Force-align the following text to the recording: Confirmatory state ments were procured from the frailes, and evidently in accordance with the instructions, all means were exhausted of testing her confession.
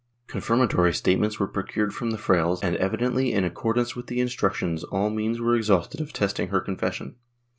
Confirmatory 0.25 0.95
state 0.95 1.19
ments 1.19 1.39
were 1.39 1.45
procured 1.45 1.93
from 1.93 2.09
the 2.09 2.17
frailes, 2.17 2.57
and 2.63 2.75
evidently 2.77 3.31
in 3.31 3.43
accordance 3.45 3.95
with 3.95 4.07
the 4.07 4.19
instructions, 4.19 4.83
all 4.85 5.11
means 5.11 5.39
were 5.39 5.55
exhausted 5.55 6.01
of 6.01 6.11
testing 6.11 6.47
her 6.47 6.59
confession. 6.59 7.17